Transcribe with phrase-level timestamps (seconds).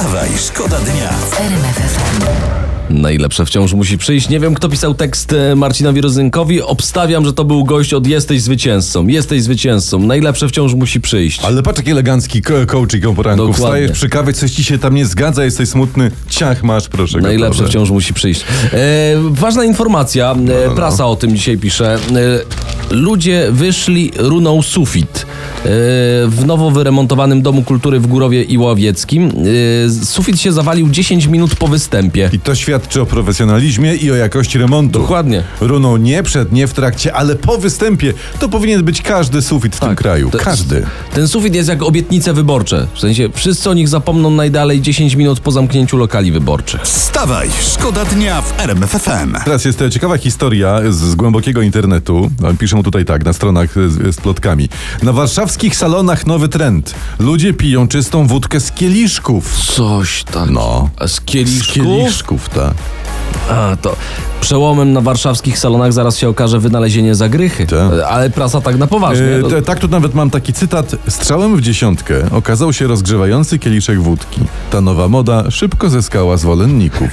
[0.00, 1.10] Wstawaj, szkoda dnia.
[2.90, 4.28] Najlepsze wciąż musi przyjść.
[4.28, 6.62] Nie wiem, kto pisał tekst e, Marcinowi Rozynkowi.
[6.62, 9.06] Obstawiam, że to był gość od Jesteś zwycięzcą.
[9.06, 9.98] Jesteś zwycięzcą.
[9.98, 11.40] Najlepsze wciąż musi przyjść.
[11.44, 13.46] Ale patrz jaki elegancki ko- coaching o poranku.
[13.46, 13.66] Dokładnie.
[13.66, 16.10] Wstajesz przy kawie, coś ci się tam nie zgadza, jesteś smutny.
[16.28, 17.18] Ciach masz, proszę.
[17.18, 17.68] Najlepsze gotowe.
[17.70, 18.40] wciąż musi przyjść.
[18.72, 18.76] E,
[19.30, 20.34] ważna informacja,
[20.66, 21.94] e, prasa o tym dzisiaj pisze.
[21.94, 21.98] E,
[22.94, 25.26] ludzie wyszli runą sufit.
[25.60, 25.68] E,
[26.28, 29.32] w nowo wyremontowanym Domu Kultury w Górowie i Ławieckim.
[29.88, 32.30] E, sufit się zawalił 10 minut po występie.
[32.32, 34.98] I to świadczy o profesjonalizmie i o jakości remontu.
[35.00, 35.42] Dokładnie.
[35.60, 38.12] Runą nie przed, nie w trakcie, ale po występie.
[38.38, 40.30] To powinien być każdy sufit w tym kraju.
[40.30, 40.42] Tak.
[40.42, 40.86] Każdy.
[41.14, 42.86] Ten sufit jest jak obietnice wyborcze.
[42.94, 46.82] W sensie wszyscy o nich zapomną najdalej 10 minut po zamknięciu lokali wyborczych.
[46.82, 49.34] Wstawaj, szkoda dnia w RMF FM.
[49.44, 52.30] Teraz jest e, ciekawa historia z, z głębokiego internetu.
[52.58, 54.68] Piszą tutaj tak, na stronach z, z plotkami.
[55.02, 55.12] Na
[55.50, 56.94] warszawskich salonach nowy trend.
[57.18, 59.56] Ludzie piją czystą wódkę z kieliszków.
[59.58, 60.50] Coś tak.
[60.50, 60.90] No.
[60.96, 61.68] A z kieliszków?
[61.68, 62.74] Z kieliszków, tak.
[63.50, 63.96] A, to
[64.40, 67.66] przełomem na warszawskich salonach zaraz się okaże wynalezienie zagrychy.
[67.66, 67.78] Tak.
[68.08, 69.24] Ale prasa tak na poważnie.
[69.26, 70.96] E, No, te- tak, tu nawet mam taki cytat.
[71.08, 74.40] Strzałem w dziesiątkę okazał się rozgrzewający kieliszek wódki.
[74.70, 77.08] Ta nowa moda szybko zyskała zwolenników.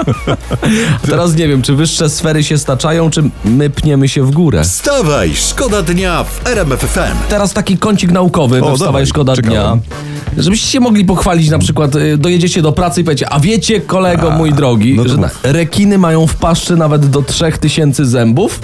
[1.10, 4.62] teraz nie wiem, czy wyższe sfery się staczają, czy my pniemy się w górę.
[4.64, 7.28] Wstawaj, szkoda dnia w RMF FM.
[7.28, 9.80] Teraz taki kącik naukowy, O, we Wstawaj dawaj, Szkoda czekałem.
[9.80, 10.42] Dnia.
[10.42, 14.30] Żebyście się mogli pochwalić, na przykład y, dojedziecie do pracy i powiecie, a wiecie kolego
[14.30, 18.60] mój drogi, no że rekiny mają w paszczy nawet do 3000 zębów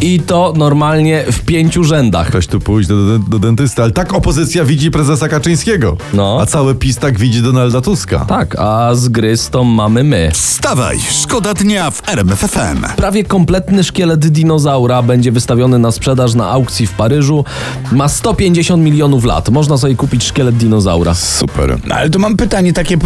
[0.00, 2.30] i to normalnie w pięciu rzędach.
[2.32, 5.96] Weź tu pójść do, do, do dentysty, ale tak opozycja widzi prezesa Kaczyńskiego.
[6.14, 6.38] No.
[6.40, 8.18] A cały PiS tak widzi Donalda Tuska.
[8.24, 10.30] Tak, a z grystą mamy my.
[10.32, 12.84] Wstawaj, szkoda dnia w RMF FM.
[12.96, 17.44] Prawie kompletny szkielet dinozaura będzie wystawiony na sprzedaż na aukcji w Paryżu.
[17.92, 19.48] Ma 150 milionów lat.
[19.48, 21.14] Można sobie kupić szkielet dinozaura.
[21.14, 21.78] Super.
[21.86, 22.98] No ale to mam pytanie takie, e,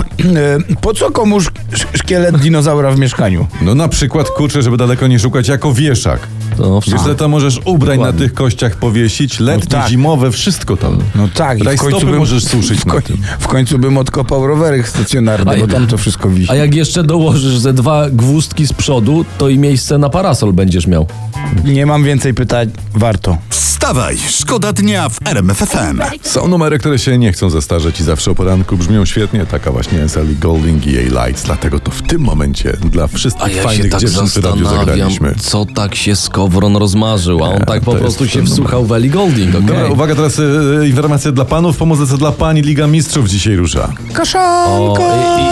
[0.81, 3.47] po co komuś sz- szkielet dinozaura w mieszkaniu?
[3.63, 6.21] No na przykład kurczę, żeby daleko nie szukać, jako wieszak.
[6.57, 9.89] To Wiesz, ile możesz ubrań na tych kościach powiesić, letnie, tak.
[9.89, 10.99] zimowe, wszystko tam.
[11.15, 13.03] No tak, i w końcu bym, możesz suszyć w, koń,
[13.39, 16.51] w końcu bym odkopał rowery stacjonarne, A bo tam to wszystko wisi.
[16.51, 20.87] A jak jeszcze dołożysz ze dwa gwózdki z przodu, to i miejsce na parasol będziesz
[20.87, 21.07] miał.
[21.65, 23.39] Nie mam więcej pytań, warto.
[23.85, 26.01] Wstawaj, szkoda dnia w RMF FM.
[26.23, 29.47] Są numery, które się nie chcą zestarzeć i zawsze o poranku brzmią świetnie.
[29.47, 31.43] Taka właśnie jest Ellie Golding i jej Lights.
[31.43, 34.69] Dlatego to w tym momencie dla wszystkich A ja się fajnych tak dziewczyn przy radiu
[34.69, 35.35] zagraliśmy.
[35.41, 39.55] co tak się Skowron rozmarzył, a on tak po prostu się wsłuchał w Ellie Golding,
[39.55, 39.67] okej?
[39.67, 42.63] Dobra, uwaga, teraz e, informacja dla panów, po muzyce dla pani.
[42.63, 43.93] Liga Mistrzów dzisiaj rusza.
[44.67, 44.99] O,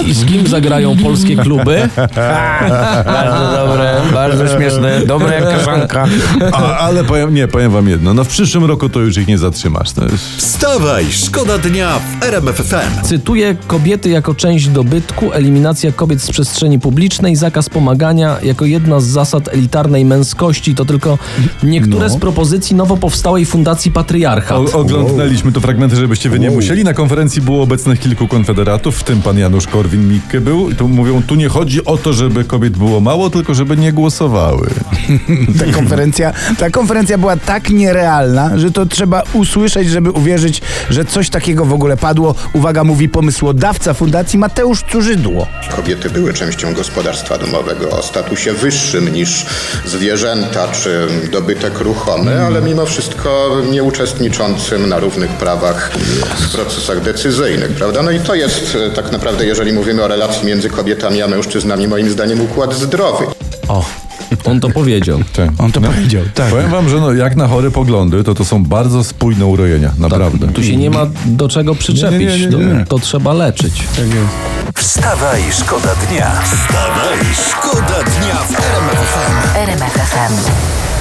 [0.04, 1.88] i, I z kim zagrają polskie kluby?
[3.04, 6.06] Bardzo dobre, bardzo śmieszne, dobre jak kaszanka.
[6.52, 8.14] A, ale powiem, nie, powiem wam jedno.
[8.14, 9.92] No w przyszłym roku to już ich nie zatrzymasz.
[9.92, 10.36] To jest...
[10.36, 13.04] Wstawaj, szkoda dnia w RMF FM.
[13.04, 19.04] Cytuję kobiety jako część dobytku, eliminacja kobiet z przestrzeni publicznej, zakaz pomagania jako jedna z
[19.04, 20.74] zasad elitarnej męskości.
[20.74, 21.18] To tylko
[21.62, 24.58] niektóre z propozycji nowo powstałej Fundacji Patriarchat.
[24.74, 26.84] O, oglądaliśmy to fragmenty, żebyście wy nie musieli.
[26.84, 30.70] Na konferencji było obecnych kilku konfederatów, w tym pan Janusz Korwin-Mikke był.
[30.70, 33.92] I tu mówią, tu nie chodzi o to, żeby kobiet było mało, tylko żeby nie
[33.92, 34.68] głosowały.
[35.58, 38.11] Ta konferencja, ta konferencja była tak nierealna,
[38.56, 42.34] że to trzeba usłyszeć, żeby uwierzyć, że coś takiego w ogóle padło.
[42.52, 45.46] Uwaga, mówi pomysłodawca fundacji Mateusz Curzydło.
[45.76, 49.46] Kobiety były częścią gospodarstwa domowego o statusie wyższym niż
[49.86, 55.92] zwierzęta czy dobytek ruchomy, ale mimo wszystko nie uczestniczącym na równych prawach
[56.40, 58.02] w procesach decyzyjnych, prawda?
[58.02, 61.88] No i to jest e, tak naprawdę, jeżeli mówimy o relacji między kobietami a mężczyznami,
[61.88, 63.24] moim zdaniem układ zdrowy.
[63.68, 63.84] O,
[64.42, 64.52] tak.
[64.52, 65.18] On to powiedział.
[65.32, 65.50] Tak.
[65.58, 66.50] On to no, powiedział, tak.
[66.50, 69.98] Powiem wam, że no, jak na chore poglądy, to to są bardzo spójne urojenia, tak.
[69.98, 70.46] naprawdę.
[70.46, 73.74] Tak, tu się nie ma do czego przyczepić, nie, nie, nie, to, to, trzeba leczyć.
[73.96, 74.52] Tak jest.
[74.74, 76.30] Wstawaj, szkoda dnia.
[76.44, 79.58] Wstawaj, szkoda dnia w RMFFM.
[79.58, 80.91] RMFFM.